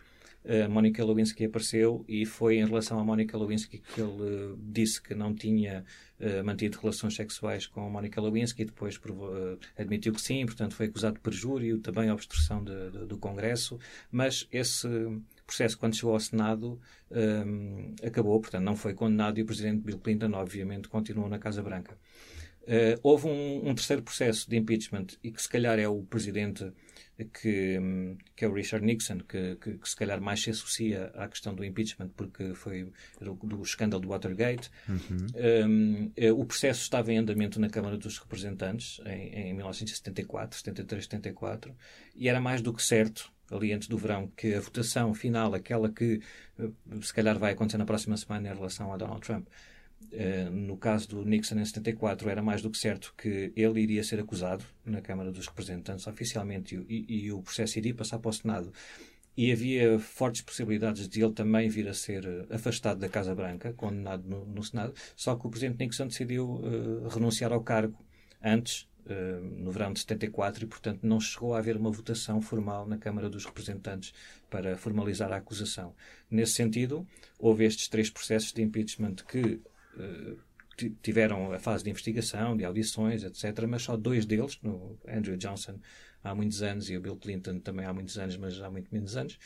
a 0.49 0.69
Monica 0.69 1.05
Lewinsky 1.05 1.45
apareceu 1.45 2.05
e 2.07 2.25
foi 2.25 2.59
em 2.59 2.65
relação 2.65 3.01
a 3.01 3.05
Monica 3.05 3.37
Lewinsky 3.37 3.79
que 3.79 4.01
ele 4.01 4.53
uh, 4.53 4.59
disse 4.63 5.03
que 5.03 5.13
não 5.13 5.35
tinha 5.35 5.85
uh, 6.21 6.45
mantido 6.45 6.79
relações 6.81 7.17
sexuais 7.17 7.67
com 7.67 7.85
a 7.85 7.91
Monica 7.91 8.21
Lewinsky 8.21 8.63
e 8.63 8.65
depois 8.67 8.97
uh, 8.97 9.59
admitiu 9.77 10.13
que 10.13 10.21
sim, 10.21 10.47
portanto 10.47 10.75
foi 10.75 10.87
acusado 10.87 11.17
de 11.17 11.21
perjúrio, 11.21 11.79
também 11.79 12.11
obstrução 12.11 12.63
de, 12.63 12.91
de, 12.91 13.07
do 13.07 13.19
Congresso, 13.19 13.79
mas 14.11 14.47
esse 14.53 14.89
processo, 15.45 15.79
quando 15.79 15.97
chegou 15.97 16.13
ao 16.13 16.21
Senado, 16.21 16.81
um, 17.11 17.95
acabou, 18.05 18.41
portanto 18.41 18.63
não 18.63 18.77
foi 18.77 18.95
condenado 18.95 19.39
e 19.39 19.43
o 19.43 19.47
presidente 19.47 19.83
Bill 19.83 19.99
Clinton, 19.99 20.33
obviamente, 20.35 20.89
continuou 20.89 21.29
na 21.29 21.39
Casa 21.39 21.63
Branca. 21.63 21.99
houve 23.03 23.27
um, 23.27 23.69
um 23.69 23.75
terceiro 23.75 24.03
processo 24.03 24.49
de 24.49 24.57
impeachment 24.57 25.07
e 25.23 25.31
que 25.31 25.41
se 25.41 25.49
calhar 25.49 25.79
é 25.79 25.89
o 25.89 26.03
presidente 26.03 26.73
que, 27.25 27.79
que 28.35 28.45
é 28.45 28.49
o 28.49 28.53
Richard 28.53 28.85
Nixon, 28.85 29.19
que, 29.21 29.57
que, 29.57 29.79
que, 29.79 29.89
se 29.89 29.97
calhar 29.97 30.21
mais 30.21 30.43
se 30.43 30.51
associa 30.51 31.11
à 31.15 31.27
questão 31.29 31.55
do 31.55 31.65
impeachment, 31.65 32.11
porque 32.17 32.55
foi 32.55 32.93
do, 33.21 33.35
do 33.35 33.63
escândalo 33.63 34.03
do 34.03 34.09
Watergate. 34.09 34.71
Uhum. 34.89 35.27
Um, 35.67 36.13
eh, 36.17 36.33
o 36.33 36.45
processo 36.45 36.83
estava 36.83 37.13
em 37.13 37.19
andamento 37.19 37.59
na 37.59 37.71
Câmara 37.71 37.97
dos 37.97 38.19
Representantes 38.19 39.01
em, 39.07 39.49
em 39.49 39.55
1974, 39.55 40.59
73, 40.59 41.05
74, 41.05 41.75
e 42.15 42.29
era 42.29 42.41
mais 42.41 42.61
do 42.61 42.73
que 42.73 42.83
certo 42.83 43.33
ali 43.51 43.73
antes 43.73 43.89
do 43.89 43.97
verão, 43.97 44.29
que 44.37 44.55
a 44.55 44.61
votação 44.61 45.15
final, 45.15 45.55
aquela 45.55 45.89
que 45.89 46.21
eh, 46.59 46.69
se 47.01 47.15
calhar 47.15 47.39
vai 47.39 47.53
acontecer 47.53 47.79
na 47.79 47.87
próxima 47.87 48.17
semana 48.17 48.49
em 48.49 48.55
relação 48.55 48.93
a 48.93 48.97
Donald 48.97 49.21
Trump, 49.21 49.47
no 50.51 50.77
caso 50.77 51.09
do 51.09 51.25
Nixon 51.25 51.59
em 51.59 51.65
74, 51.65 52.29
era 52.31 52.43
mais 52.43 52.63
do 52.63 52.71
que 52.71 52.79
certo 52.79 53.15
que 53.17 53.53
ele 53.55 53.81
iria 53.81 54.03
ser 54.03 54.21
acusado 54.21 54.65
na 54.85 55.01
Câmara 55.01 55.31
dos 55.31 55.47
Representantes 55.47 56.07
oficialmente 56.07 56.77
e, 56.89 57.27
e, 57.27 57.33
o 57.33 57.43
processo 57.43 57.79
iria 57.79 57.95
passar 57.95 58.19
para 58.19 58.31
o 58.31 58.33
Senado. 58.33 58.73
E 59.37 59.53
havia 59.53 59.99
fortes 59.99 60.41
possibilidades 60.41 61.07
de 61.07 61.23
ele 61.23 61.33
também 61.33 61.69
vir 61.69 61.87
a 61.89 61.93
ser 61.93 62.25
eh, 62.25 62.55
afastado 62.55 62.99
da 62.99 63.09
Casa 63.09 63.35
Branca, 63.35 63.75
condenado 63.75 64.27
no, 64.27 64.47
no 64.47 64.63
Senado, 64.63 64.95
só 65.15 65.37
que 65.37 65.47
o 65.47 65.51
Presidente 65.51 65.79
Nixon 65.79 66.07
decidiu 66.07 66.49
uh, 66.49 67.09
renunciar 67.09 67.53
ao 67.53 67.63
cargo 67.63 68.03
antes 68.43 68.89
uh, 69.05 69.45
no 69.45 69.71
verão 69.71 69.93
de 69.93 70.01
74 70.01 70.65
e, 70.65 70.67
portanto, 70.67 71.01
não 71.03 71.21
chegou 71.21 71.55
a 71.55 71.59
haver 71.59 71.77
uma 71.77 71.91
votação 71.91 72.41
formal 72.41 72.89
na 72.89 72.97
Câmara 72.97 73.29
dos 73.29 73.45
Representantes 73.45 74.15
para 74.49 74.75
formalizar 74.75 75.31
a 75.31 75.37
acusação. 75.37 75.95
Nesse 76.31 76.53
sentido, 76.53 77.07
houve 77.39 77.67
estes 77.67 77.89
três 77.89 78.09
processos 78.09 78.55
de 78.55 78.63
impeachment 78.63 79.17
que 79.29 79.61
tiveram 81.03 81.53
a 81.53 81.59
fase 81.59 81.85
de 81.85 81.91
investigação, 81.91 82.57
de 82.57 82.65
audições, 82.65 83.25
etc., 83.25 83.67
mas 83.67 83.83
só 83.83 83.97
dois 83.97 84.27
deles, 84.27 84.59
no 84.63 84.99
Andrew 85.09 85.37
Johnson 85.37 85.79
há 86.23 86.35
muitos 86.35 86.63
anos 86.63 86.91
e 86.91 86.97
o 86.97 87.01
Bill 87.01 87.17
Clinton 87.17 87.61
também 87.61 87.87
há 87.87 87.93
muitos 87.93 88.19
anos, 88.19 88.37
mas 88.37 88.61
há 88.61 88.71
muito 88.71 88.93
menos 88.93 89.17
anos, 89.17 89.39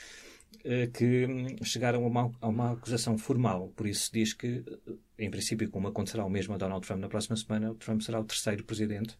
eh, 0.64 0.88
que 0.88 1.56
chegaram 1.64 2.04
a 2.04 2.06
uma, 2.06 2.32
a 2.40 2.48
uma, 2.48 2.72
acusação 2.72 3.16
formal. 3.16 3.68
Por 3.76 3.86
isso 3.86 4.06
se 4.06 4.12
diz 4.12 4.32
que, 4.32 4.64
eh, 4.88 4.92
em 5.18 5.30
princípio, 5.30 5.70
como 5.70 5.88
acontecerá 5.88 6.24
o 6.24 6.30
mesmo 6.30 6.54
a 6.54 6.58
Donald 6.58 6.86
Trump 6.86 7.00
na 7.00 7.08
próxima 7.08 7.36
semana, 7.36 7.70
o 7.70 7.74
Trump 7.74 8.00
será 8.00 8.18
o 8.18 8.24
terceiro 8.24 8.64
presidente 8.64 9.16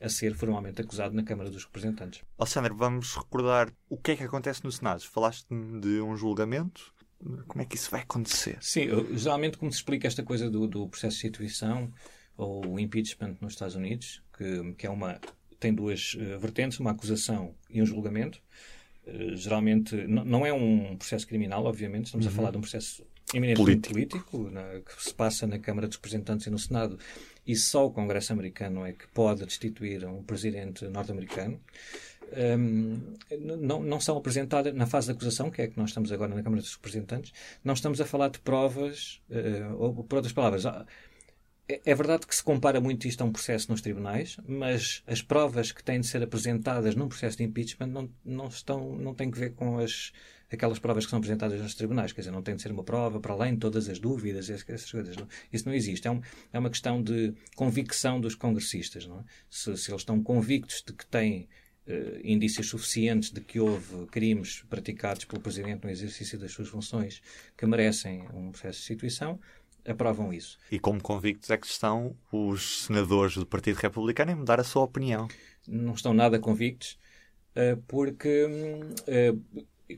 a 0.00 0.08
ser 0.08 0.34
formalmente 0.34 0.80
acusado 0.80 1.14
na 1.14 1.22
Câmara 1.22 1.50
dos 1.50 1.64
Representantes. 1.64 2.22
Alexandre, 2.36 2.74
vamos 2.74 3.14
recordar 3.14 3.72
o 3.88 3.96
que 3.96 4.12
é 4.12 4.16
que 4.16 4.24
acontece 4.24 4.64
no 4.64 4.72
Senado. 4.72 5.02
Falaste 5.02 5.46
de 5.48 6.00
um 6.00 6.16
julgamento. 6.16 6.92
Como 7.46 7.62
é 7.62 7.64
que 7.64 7.76
isso 7.76 7.90
vai 7.90 8.02
acontecer? 8.02 8.58
Sim, 8.60 8.88
geralmente 9.16 9.56
como 9.56 9.72
se 9.72 9.78
explica 9.78 10.06
esta 10.06 10.22
coisa 10.22 10.50
do, 10.50 10.66
do 10.66 10.88
processo 10.88 11.16
de 11.16 11.26
instituição 11.26 11.92
ou 12.36 12.66
o 12.66 12.80
impeachment 12.80 13.36
nos 13.40 13.54
Estados 13.54 13.76
Unidos, 13.76 14.22
que, 14.36 14.74
que 14.74 14.86
é 14.86 14.90
uma 14.90 15.20
tem 15.58 15.72
duas 15.72 16.14
uh, 16.14 16.38
vertentes, 16.38 16.78
uma 16.78 16.90
acusação 16.90 17.54
e 17.70 17.80
um 17.80 17.86
julgamento. 17.86 18.38
Uh, 19.06 19.34
geralmente, 19.34 19.96
não 20.06 20.44
é 20.44 20.52
um 20.52 20.96
processo 20.96 21.26
criminal, 21.26 21.64
obviamente, 21.64 22.06
estamos 22.06 22.26
uhum. 22.26 22.32
a 22.32 22.34
falar 22.34 22.50
de 22.50 22.58
um 22.58 22.60
processo 22.60 23.06
eminentemente 23.32 23.88
político, 23.88 24.30
político 24.30 24.50
na, 24.50 24.80
que 24.80 25.02
se 25.02 25.14
passa 25.14 25.46
na 25.46 25.58
Câmara 25.58 25.88
dos 25.88 25.96
Representantes 25.96 26.46
e 26.46 26.50
no 26.50 26.58
Senado, 26.58 26.98
e 27.46 27.56
só 27.56 27.86
o 27.86 27.90
Congresso 27.90 28.32
americano 28.32 28.84
é 28.84 28.92
que 28.92 29.06
pode 29.08 29.44
destituir 29.46 30.04
um 30.06 30.22
presidente 30.22 30.86
norte-americano. 30.88 31.60
Um, 32.58 33.00
não, 33.60 33.82
não 33.82 34.00
são 34.00 34.16
apresentadas 34.16 34.74
na 34.74 34.86
fase 34.86 35.06
de 35.06 35.12
acusação, 35.12 35.50
que 35.50 35.62
é 35.62 35.68
que 35.68 35.78
nós 35.78 35.90
estamos 35.90 36.10
agora 36.10 36.34
na 36.34 36.42
Câmara 36.42 36.62
dos 36.62 36.74
Representantes, 36.74 37.32
não 37.62 37.74
estamos 37.74 38.00
a 38.00 38.06
falar 38.06 38.28
de 38.28 38.38
provas, 38.40 39.20
uh, 39.30 39.76
ou 39.76 40.04
por 40.04 40.16
outras 40.16 40.32
palavras, 40.32 40.64
é, 41.68 41.80
é 41.84 41.94
verdade 41.94 42.26
que 42.26 42.34
se 42.34 42.42
compara 42.42 42.80
muito 42.80 43.08
isto 43.08 43.22
a 43.22 43.24
um 43.24 43.32
processo 43.32 43.70
nos 43.70 43.80
tribunais, 43.80 44.36
mas 44.46 45.02
as 45.06 45.22
provas 45.22 45.72
que 45.72 45.82
têm 45.82 46.00
de 46.00 46.06
ser 46.06 46.22
apresentadas 46.22 46.94
num 46.94 47.08
processo 47.08 47.38
de 47.38 47.44
impeachment 47.44 47.86
não, 47.86 48.10
não, 48.24 48.48
estão, 48.48 48.96
não 48.96 49.14
têm 49.14 49.30
que 49.30 49.38
ver 49.38 49.54
com 49.54 49.78
as, 49.78 50.12
aquelas 50.52 50.78
provas 50.78 51.04
que 51.04 51.10
são 51.10 51.18
apresentadas 51.18 51.60
nos 51.60 51.74
tribunais. 51.74 52.12
Quer 52.12 52.20
dizer, 52.20 52.30
não 52.32 52.42
tem 52.42 52.54
de 52.54 52.62
ser 52.62 52.70
uma 52.70 52.84
prova 52.84 53.18
para 53.18 53.32
além 53.32 53.54
de 53.54 53.60
todas 53.60 53.88
as 53.88 53.98
dúvidas, 53.98 54.50
essas 54.50 54.90
coisas. 54.90 55.16
Não. 55.16 55.26
Isso 55.52 55.66
não 55.66 55.74
existe. 55.74 56.06
É, 56.06 56.10
um, 56.10 56.20
é 56.52 56.58
uma 56.58 56.70
questão 56.70 57.02
de 57.02 57.34
convicção 57.56 58.20
dos 58.20 58.34
congressistas. 58.34 59.06
É? 59.06 59.24
se, 59.48 59.76
se 59.76 59.90
eles 59.90 60.02
estão 60.02 60.22
convictos 60.22 60.82
de 60.86 60.92
que 60.92 61.06
têm 61.06 61.48
Uh, 61.86 62.18
indícios 62.24 62.68
suficientes 62.70 63.30
de 63.30 63.42
que 63.42 63.60
houve 63.60 64.06
crimes 64.06 64.64
praticados 64.70 65.26
pelo 65.26 65.42
Presidente 65.42 65.84
no 65.84 65.90
exercício 65.90 66.38
das 66.38 66.50
suas 66.50 66.68
funções 66.68 67.20
que 67.58 67.66
merecem 67.66 68.26
um 68.32 68.50
processo 68.52 68.78
de 68.78 68.84
instituição, 68.84 69.38
aprovam 69.86 70.32
isso. 70.32 70.58
E 70.72 70.78
como 70.78 70.98
convictos 71.02 71.50
é 71.50 71.58
que 71.58 71.66
estão 71.66 72.16
os 72.32 72.86
senadores 72.86 73.36
do 73.36 73.44
Partido 73.44 73.76
Republicano 73.76 74.30
em 74.30 74.34
mudar 74.34 74.58
a 74.58 74.64
sua 74.64 74.82
opinião? 74.82 75.28
Não 75.68 75.92
estão 75.92 76.14
nada 76.14 76.38
convictos, 76.38 76.98
eh, 77.54 77.76
porque, 77.86 78.46
eh, 79.06 79.34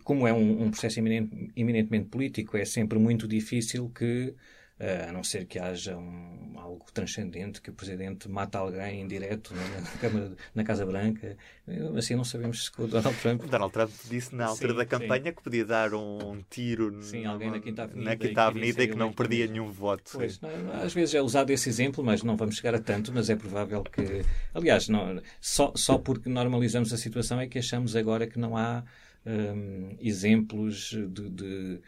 como 0.03 0.27
é 0.27 0.33
um 0.33 0.69
processo 0.73 0.99
eminentemente 0.99 2.09
político, 2.09 2.57
é 2.57 2.65
sempre 2.65 2.99
muito 2.99 3.29
difícil 3.29 3.89
que 3.91 4.35
Uh, 4.35 4.56
a 4.79 5.11
não 5.11 5.25
ser 5.25 5.47
que 5.47 5.59
haja 5.59 5.97
um, 5.97 6.55
algo 6.59 6.85
transcendente, 6.93 7.63
que 7.63 7.71
o 7.71 7.73
Presidente 7.73 8.29
mata 8.29 8.59
alguém 8.59 9.01
em 9.01 9.09
direto 9.09 9.55
na, 9.55 9.81
na, 9.81 9.91
Câmara, 9.99 10.33
na 10.55 10.65
Casa 10.65 10.85
Branca. 10.85 11.37
Assim 11.97 12.15
não 12.15 12.25
sabemos 12.25 12.67
se 12.67 12.71
o 12.79 12.87
Donald 12.87 13.17
Trump... 13.19 13.45
O 13.45 13.47
Donald 13.47 13.73
Trump 13.73 13.91
disse 14.05 14.35
na 14.35 14.47
altura 14.47 14.73
sim, 14.73 14.79
da 14.79 14.85
campanha 14.85 15.25
sim. 15.25 15.33
que 15.33 15.43
podia 15.43 15.65
dar 15.65 15.95
um 15.95 16.43
tiro 16.51 17.03
sim, 17.03 17.25
alguém 17.25 17.51
na 17.51 17.61
Quinta 17.61 17.85
Avenida, 17.85 18.11
na 18.11 18.17
Quinta 18.17 18.43
Avenida 18.43 18.83
e 18.83 18.89
que, 18.89 18.97
não 18.97 19.13
perdia 19.13 19.47
nenhum 19.47 19.73
voto. 19.73 20.11
Pois, 20.13 20.39
não, 20.41 20.51
às 20.83 20.93
vezes 20.93 21.15
é 21.15 21.23
usado 21.23 21.51
esse 21.51 21.71
exemplo, 21.71 22.05
mas 22.05 22.23
não 22.23 22.37
vamos 22.37 22.57
chegar 22.57 22.75
a 22.75 22.81
tanto, 22.81 23.11
mas 23.15 23.31
é 23.31 23.37
provável 23.37 23.83
que... 23.83 24.23
Aliás, 24.53 24.89
não, 24.89 25.23
só, 25.41 25.73
só 25.75 25.97
porque 25.97 26.29
normalizamos 26.29 26.93
a 26.93 26.99
situação 26.99 27.41
é 27.41 27.47
que 27.47 27.59
achamos 27.59 27.97
agora 27.97 28.27
que 28.27 28.39
não 28.39 28.59
há 28.59 28.85
um, 29.27 29.97
exemplos 30.01 30.91
de, 30.91 31.31
de 31.31 31.81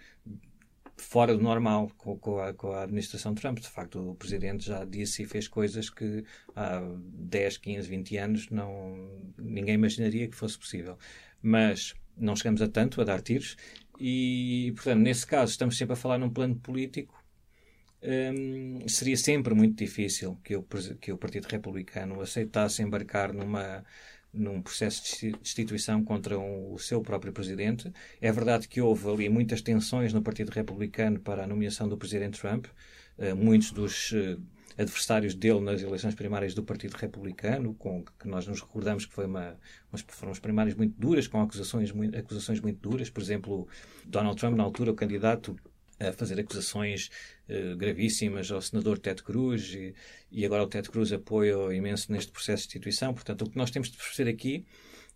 fora 1.03 1.37
do 1.37 1.43
normal 1.43 1.91
com, 1.97 2.19
com, 2.19 2.39
a, 2.39 2.53
com, 2.53 2.73
a, 2.73 2.83
administração 2.83 3.35
Trump. 3.35 3.59
De 3.59 3.69
facto, 3.69 4.11
o 4.11 4.15
presidente 4.15 4.67
já 4.67 4.85
disse 4.85 5.23
e 5.23 5.27
fez 5.27 5.49
coisas 5.49 5.91
que 5.91 6.25
há 6.55 6.81
10, 6.97 7.59
15, 7.59 7.89
20 7.89 8.17
anos 8.17 8.51
não, 8.51 8.97
ninguém 9.39 9.75
imaginaria 9.75 10.29
que 10.29 10.37
fosse 10.37 10.59
possível. 10.59 10.99
Mas 11.43 11.95
não 12.17 12.35
chegamos 12.35 12.61
a 12.61 12.69
tanto, 12.69 13.01
a 13.01 13.05
dar 13.05 13.23
tiros, 13.23 13.57
e, 14.01 14.73
portanto, 14.77 15.01
nesse 15.01 15.27
caso, 15.27 15.53
estamos 15.53 15.77
sempre 15.77 15.95
a 15.95 15.97
falar 15.97 16.19
num 16.19 16.31
plano 16.31 16.57
político. 16.57 17.17
Hum, 18.01 18.87
seria 18.87 19.17
sempre 19.17 19.55
muito 19.55 19.77
difícil 19.77 20.39
que 20.45 20.55
o, 20.55 20.65
que 21.01 21.13
o 21.13 21.19
Partido 21.19 21.47
Republicano 21.47 22.21
aceitasse 22.21 22.81
embarcar 22.81 23.33
numa 23.33 23.85
num 24.33 24.61
processo 24.61 25.03
de 25.21 25.33
destituição 25.33 26.05
contra 26.05 26.39
um, 26.39 26.73
o 26.73 26.79
seu 26.79 27.01
próprio 27.01 27.33
presidente. 27.33 27.93
É 28.21 28.31
verdade 28.31 28.69
que 28.69 28.81
houve 28.81 29.09
ali 29.09 29.29
muitas 29.29 29.63
tensões 29.63 30.13
no 30.13 30.23
Partido 30.23 30.51
Republicano 30.51 31.19
para 31.19 31.45
a 31.45 31.47
nomeação 31.47 31.89
do 31.89 31.97
presidente 31.97 32.41
Trump. 32.41 32.67
Uh, 33.19 33.35
muitos 33.35 33.73
dos 33.73 34.13
uh, 34.13 34.41
adversários 34.79 35.35
dele 35.35 35.61
nas 35.61 35.83
eleições 35.83 36.15
primárias 36.15 36.55
do 36.55 36.63
Partido 36.63 36.95
Republicano, 36.95 37.75
com 37.75 38.05
que 38.19 38.29
nós 38.29 38.47
nos 38.47 38.61
recordamos 38.61 39.05
que 39.05 39.13
foi 39.13 39.27
uma, 39.27 39.57
foram 40.07 40.31
as 40.31 40.39
primárias 40.39 40.77
muito 40.77 40.95
duras, 40.97 41.27
com 41.27 41.41
acusações 41.41 41.91
muito, 41.91 42.17
acusações 42.17 42.61
muito 42.61 42.79
duras. 42.81 43.11
Por 43.11 43.21
exemplo, 43.21 43.67
Donald 44.07 44.39
Trump, 44.39 44.57
na 44.57 44.63
altura, 44.63 44.93
o 44.93 44.95
candidato 44.95 45.57
a 46.01 46.13
fazer 46.13 46.39
acusações 46.39 47.11
uh, 47.49 47.77
gravíssimas 47.77 48.51
ao 48.51 48.61
senador 48.61 48.99
Ted 48.99 49.23
Cruz 49.23 49.75
e, 49.75 49.95
e, 50.31 50.45
agora 50.45 50.63
o 50.63 50.67
Ted 50.67 50.89
Cruz 50.89 51.13
apoia 51.13 51.75
imenso 51.75 52.13
neste 52.13 52.31
processo 52.31 52.63
de 52.63 52.69
instituição. 52.69 53.13
Portanto, 53.13 53.43
o 53.43 53.51
que 53.51 53.57
nós 53.57 53.71
temos 53.71 53.91
de 53.91 53.97
perceber 53.97 54.31
aqui 54.31 54.65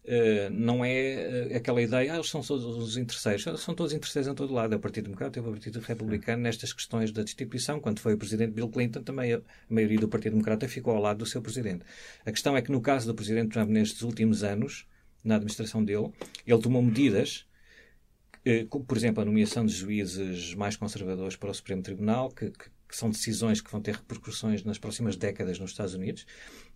uh, 0.04 0.50
não 0.50 0.84
é 0.84 1.48
uh, 1.50 1.56
aquela 1.56 1.80
ideia, 1.80 2.12
ah, 2.12 2.16
eles 2.16 2.28
são 2.28 2.42
todos 2.42 2.64
os 2.64 2.96
interesseiros. 2.96 3.44
São 3.60 3.74
todos 3.74 3.92
interesseiros 3.92 4.30
em 4.30 4.34
todo 4.34 4.52
lado. 4.52 4.74
É 4.74 4.76
o 4.76 4.80
Partido 4.80 5.04
Democrata 5.04 5.38
e 5.38 5.42
o 5.42 5.44
Partido 5.44 5.80
Republicano 5.80 6.42
nestas 6.42 6.72
questões 6.72 7.12
da 7.12 7.22
destituição. 7.22 7.80
Quando 7.80 8.00
foi 8.00 8.14
o 8.14 8.18
presidente 8.18 8.52
Bill 8.52 8.68
Clinton, 8.68 9.02
também 9.02 9.34
a, 9.34 9.40
maioria 9.68 9.98
do 9.98 10.08
Partido 10.08 10.32
Democrata 10.32 10.68
ficou 10.68 10.94
ao 10.94 11.00
lado 11.00 11.18
do 11.18 11.26
seu 11.26 11.40
presidente. 11.40 11.84
A 12.24 12.30
questão 12.32 12.56
é 12.56 12.62
que 12.62 12.72
no 12.72 12.80
caso 12.80 13.06
do 13.06 13.14
presidente 13.14 13.50
Trump, 13.50 13.70
nestes 13.70 14.02
últimos 14.02 14.42
anos, 14.42 14.86
na 15.24 15.36
administração 15.36 15.84
dele, 15.84 16.10
ele 16.46 16.60
tomou 16.60 16.82
medidas 16.82 17.46
eh, 17.46 17.51
por 18.86 18.96
exemplo, 18.96 19.22
a 19.22 19.24
nomeação 19.24 19.64
de 19.64 19.72
juízes 19.72 20.54
mais 20.54 20.76
conservadores 20.76 21.36
para 21.36 21.50
o 21.50 21.54
Supremo 21.54 21.82
Tribunal, 21.82 22.28
que, 22.30 22.50
que, 22.50 22.70
que, 22.88 22.96
são 22.96 23.08
decisões 23.08 23.60
que 23.60 23.70
vão 23.70 23.80
ter 23.80 23.94
repercussões 23.94 24.64
nas 24.64 24.78
próximas 24.78 25.16
décadas 25.16 25.58
nos 25.58 25.70
Estados 25.70 25.94
Unidos 25.94 26.26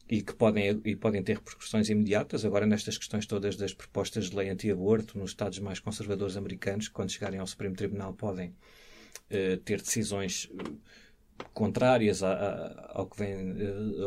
e 0.08 0.22
que 0.22 0.32
podem, 0.32 0.80
e 0.84 0.94
podem 0.94 1.22
ter 1.22 1.34
repercussões 1.36 1.88
imediatas. 1.88 2.44
Agora, 2.44 2.66
nestas 2.66 2.96
questões 2.96 3.26
todas 3.26 3.56
das 3.56 3.74
propostas 3.74 4.30
de 4.30 4.36
lei 4.36 4.48
anti-aborto 4.48 5.18
nos 5.18 5.30
Estados 5.30 5.58
mais 5.58 5.80
conservadores 5.80 6.36
americanos, 6.36 6.86
que 6.86 6.94
quando 6.94 7.10
chegarem 7.10 7.40
ao 7.40 7.46
Supremo 7.46 7.74
Tribunal 7.74 8.14
podem 8.14 8.50
uh, 8.50 9.56
ter 9.64 9.82
decisões 9.82 10.48
eh, 10.56 11.44
contrárias 11.52 12.22
a, 12.22 12.32
a, 12.32 12.92
ao, 13.00 13.06
que 13.06 13.18
vem, 13.18 13.56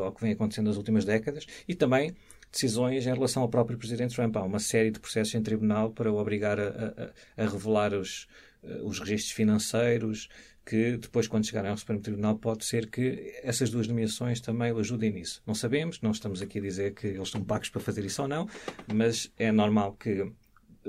ao 0.01 0.13
que 0.13 0.22
vem 0.22 0.32
acontecendo 0.32 0.68
nas 0.68 0.78
últimas 0.78 1.04
décadas 1.04 1.46
e 1.68 1.75
também 1.75 2.16
decisões 2.51 3.06
em 3.06 3.13
relação 3.13 3.44
ao 3.44 3.50
próprio 3.50 3.77
Presidente 3.77 4.15
Trump. 4.15 4.36
Há 4.36 4.44
uma 4.44 4.60
série 4.60 4.91
de 4.91 5.00
processos 5.00 5.34
em 5.36 5.41
tribunal 5.41 5.91
para 5.91 6.12
o 6.12 6.18
obrigar 6.18 6.60
a, 6.60 7.12
a, 7.38 7.44
a 7.44 7.48
revelar 7.48 7.94
os, 7.94 8.27
eh, 8.63 8.82
os 8.84 9.00
registros 9.00 9.32
financeiros, 9.32 10.29
que 10.65 10.98
depois, 10.98 11.27
quando 11.27 11.46
chegarem 11.46 11.72
ao 11.72 11.77
Supremo 11.77 12.01
Tribunal, 12.01 12.38
pode 12.38 12.63
ser 12.63 12.89
que 12.89 13.34
essas 13.41 13.70
duas 13.70 13.88
nomeações 13.88 14.39
também 14.39 14.72
o 14.72 14.77
ajudem 14.77 15.12
nisso. 15.12 15.41
Não 15.46 15.56
sabemos, 15.56 16.00
não 16.01 16.12
estamos 16.12 16.41
aqui 16.41 16.60
a 16.60 16.62
dizer 16.62 16.94
que 16.94 17.08
eles 17.08 17.24
estão 17.27 17.44
pagos 17.44 17.70
para 17.70 17.82
fazer 17.82 18.06
isso 18.06 18.22
ou 18.22 18.27
não, 18.27 18.48
mas 18.94 19.32
é 19.38 19.51
normal 19.51 19.94
que, 19.94 20.32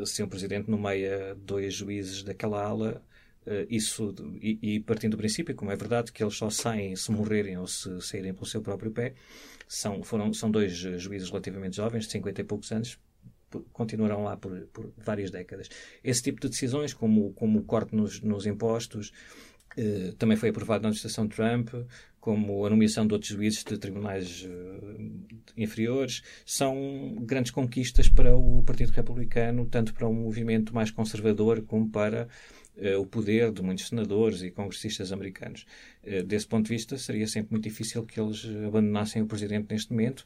se 0.04 0.22
um 0.22 0.28
Presidente 0.28 0.70
nomeia 0.70 1.34
dois 1.34 1.74
juízes 1.74 2.22
daquela 2.22 2.62
ala, 2.62 3.02
isso, 3.68 4.14
e, 4.40 4.58
e, 4.62 4.80
partindo 4.80 5.12
do 5.12 5.16
princípio, 5.16 5.54
como 5.54 5.70
é 5.70 5.76
verdade, 5.76 6.12
que 6.12 6.22
eles 6.22 6.36
só 6.36 6.50
saem 6.50 6.94
se 6.94 7.10
morrerem 7.10 7.56
ou 7.56 7.66
se 7.66 8.00
saírem 8.00 8.34
pelo 8.34 8.46
seu 8.46 8.60
próprio 8.60 8.90
pé, 8.90 9.14
são, 9.66 10.02
foram, 10.02 10.32
são 10.32 10.50
dois 10.50 10.72
juízes 10.72 11.28
relativamente 11.30 11.76
jovens, 11.76 12.06
de 12.06 12.12
50 12.12 12.40
e 12.40 12.44
poucos 12.44 12.70
anos, 12.72 12.98
continuarão 13.72 14.24
lá 14.24 14.36
por, 14.36 14.66
por 14.72 14.92
várias 14.96 15.30
décadas. 15.30 15.68
Esse 16.04 16.22
tipo 16.22 16.40
de 16.40 16.48
decisões, 16.48 16.92
como, 16.92 17.32
como 17.32 17.60
o 17.60 17.64
corte 17.64 17.94
nos, 17.94 18.20
nos 18.20 18.46
impostos, 18.46 19.12
eh, 19.76 20.12
também 20.18 20.36
foi 20.36 20.48
aprovado 20.48 20.82
na 20.82 20.88
administração 20.88 21.28
Trump, 21.28 21.68
como 22.20 22.66
a 22.66 22.70
nomeação 22.70 23.06
de 23.06 23.14
outros 23.14 23.32
juízes 23.32 23.64
de 23.64 23.78
tribunais 23.78 24.46
eh, 24.46 25.10
inferiores, 25.56 26.22
são 26.44 27.16
grandes 27.20 27.50
conquistas 27.50 28.08
para 28.08 28.36
o 28.36 28.62
Partido 28.62 28.90
Republicano, 28.90 29.66
tanto 29.66 29.94
para 29.94 30.08
um 30.08 30.14
movimento 30.14 30.74
mais 30.74 30.90
conservador 30.90 31.62
como 31.62 31.88
para 31.88 32.28
o 32.98 33.06
poder 33.06 33.52
de 33.52 33.62
muitos 33.62 33.88
senadores 33.88 34.42
e 34.42 34.50
congressistas 34.50 35.12
americanos. 35.12 35.66
desse 36.26 36.46
ponto 36.46 36.66
de 36.66 36.74
vista, 36.74 36.96
seria 36.96 37.26
sempre 37.26 37.52
muito 37.52 37.64
difícil 37.64 38.04
que 38.04 38.20
eles 38.20 38.44
abandonassem 38.66 39.22
o 39.22 39.26
presidente 39.26 39.66
neste 39.70 39.92
momento, 39.92 40.24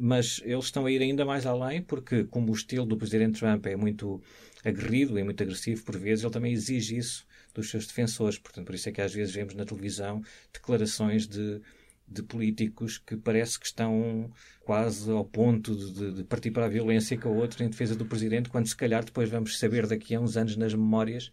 mas 0.00 0.40
eles 0.44 0.64
estão 0.64 0.86
a 0.86 0.90
ir 0.90 1.00
ainda 1.00 1.24
mais 1.24 1.46
além, 1.46 1.82
porque, 1.82 2.24
como 2.24 2.50
o 2.50 2.54
estilo 2.54 2.84
do 2.86 2.96
presidente 2.96 3.38
Trump 3.38 3.66
é 3.66 3.76
muito 3.76 4.20
aguerrido 4.64 5.18
e 5.18 5.22
muito 5.22 5.42
agressivo 5.42 5.84
por 5.84 5.96
vezes, 5.98 6.24
ele 6.24 6.32
também 6.32 6.52
exige 6.52 6.96
isso 6.96 7.26
dos 7.54 7.70
seus 7.70 7.86
defensores. 7.86 8.38
Portanto, 8.38 8.66
por 8.66 8.74
isso 8.74 8.88
é 8.88 8.92
que 8.92 9.00
às 9.00 9.14
vezes 9.14 9.34
vemos 9.34 9.54
na 9.54 9.64
televisão 9.64 10.22
declarações 10.52 11.28
de, 11.28 11.60
de 12.08 12.22
políticos 12.22 12.98
que 12.98 13.16
parece 13.16 13.58
que 13.58 13.66
estão 13.66 14.30
quase 14.64 15.10
ao 15.10 15.24
ponto 15.24 15.74
de, 15.74 16.12
de, 16.12 16.24
partir 16.24 16.50
para 16.50 16.66
a 16.66 16.68
violência 16.68 17.18
com 17.18 17.28
a 17.28 17.32
outra 17.32 17.64
em 17.64 17.68
defesa 17.68 17.94
do 17.94 18.06
presidente, 18.06 18.48
quando 18.48 18.66
se 18.66 18.76
calhar 18.76 19.04
depois 19.04 19.28
vamos 19.28 19.58
saber 19.58 19.86
daqui 19.86 20.14
a 20.14 20.20
uns 20.20 20.36
anos 20.36 20.56
nas 20.56 20.74
memórias 20.74 21.30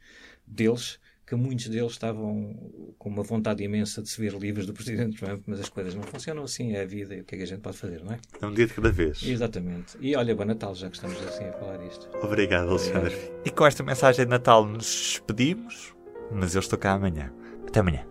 deles 0.52 1.00
que 1.32 1.36
muitos 1.36 1.70
deles 1.70 1.94
estavam 1.94 2.54
com 2.98 3.10
uma 3.10 3.24
vontade 3.24 3.64
imensa 3.64 4.02
de 4.02 4.10
se 4.10 4.20
ver 4.20 4.34
livres 4.34 4.66
do 4.66 4.74
Presidente 4.74 5.18
Trump, 5.18 5.44
mas 5.48 5.62
as 5.62 5.70
coisas 5.70 5.96
não 5.96 6.04
funcionam 6.04 6.44
assim, 6.44 6.74
é 6.74 6.82
a 6.82 6.86
vida 6.86 7.16
e 7.16 7.22
o 7.22 7.24
que 7.24 7.36
é 7.36 7.38
que 7.38 7.44
a 7.46 7.48
gente 7.48 7.62
pode 7.62 7.78
fazer, 7.78 8.04
não 8.04 8.12
é? 8.12 8.20
É 8.42 8.46
um 8.46 8.54
dia 8.54 8.68
de 8.68 8.74
cada 8.74 8.92
vez. 8.92 9.24
Exatamente. 9.24 9.98
E 10.02 10.14
olha, 10.14 10.36
bom 10.36 10.44
Natal, 10.44 10.76
já 10.76 10.90
que 10.90 10.98
estamos 10.98 11.18
assim 11.24 11.46
a 11.46 11.54
falar 11.54 11.78
disto. 11.78 12.10
Obrigado, 12.22 12.68
Alexandre. 12.68 13.16
Obrigado. 13.16 13.42
E 13.46 13.50
com 13.50 13.66
esta 13.66 13.82
mensagem 13.82 14.26
de 14.26 14.30
Natal 14.30 14.66
nos 14.66 14.84
despedimos, 14.84 15.96
mas 16.30 16.54
eu 16.54 16.60
estou 16.60 16.78
cá 16.78 16.92
amanhã. 16.92 17.32
Até 17.66 17.80
amanhã. 17.80 18.11